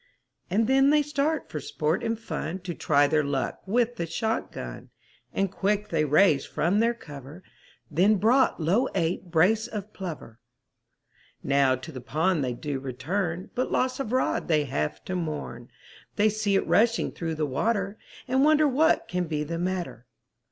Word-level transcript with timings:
And 0.49 0.65
then 0.65 0.89
they 0.89 1.03
start 1.03 1.47
for 1.51 1.59
sport 1.59 2.03
and 2.03 2.17
fun, 2.17 2.57
To 2.61 2.73
try 2.73 3.05
their 3.05 3.23
luck 3.23 3.61
with 3.67 3.97
the 3.97 4.07
shot 4.07 4.51
gun, 4.51 4.89
And 5.31 5.51
quick 5.51 5.89
they 5.89 6.05
raised 6.05 6.47
from 6.47 6.79
their 6.79 6.95
cover, 6.95 7.43
Then 7.91 8.15
brought 8.15 8.59
low 8.59 8.87
eight 8.95 9.29
brace 9.29 9.67
of 9.67 9.93
plover. 9.93 10.39
Now 11.43 11.75
to 11.75 11.91
the 11.91 12.01
pond 12.01 12.43
they 12.43 12.53
do 12.53 12.79
return, 12.79 13.51
But 13.53 13.71
loss 13.71 13.99
of 13.99 14.11
rod 14.11 14.47
they 14.47 14.63
have 14.65 15.05
to 15.05 15.15
mourn, 15.15 15.69
They 16.15 16.29
see 16.29 16.55
it 16.55 16.65
rushing 16.65 17.11
through 17.11 17.35
the 17.35 17.45
water, 17.45 17.99
And 18.27 18.43
wonder 18.43 18.67
what 18.67 19.07
can 19.07 19.25
be 19.25 19.43
the 19.43 19.59
matter. 19.59 20.07